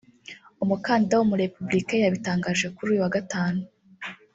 umukandida 0.63 1.13
w’umu-Republicain 1.17 2.01
yabitangaje 2.05 2.65
kuri 2.75 2.89
uyu 2.91 3.03
wa 3.03 3.11
Gatanu 3.15 3.61